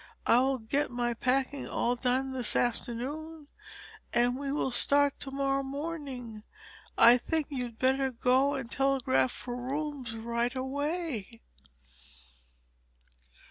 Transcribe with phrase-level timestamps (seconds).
[0.25, 3.47] I will get my packing all done this afternoon,
[4.11, 6.43] and we will start to morrow morning; and
[6.97, 11.41] I think that you'd better go and telegraph for rooms right away."